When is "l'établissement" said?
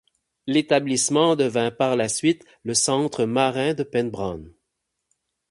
0.47-1.35